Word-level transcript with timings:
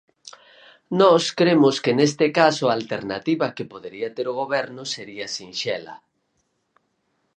Nós 1.01 1.23
cremos 1.39 1.75
que 1.83 1.97
neste 1.99 2.27
caso 2.39 2.63
a 2.67 2.75
alternativa 2.79 3.53
que 3.55 3.69
podería 3.73 4.09
ter 4.15 4.27
o 4.31 4.35
Goberno 4.41 4.83
sería 4.95 5.27
sinxela. 5.37 5.95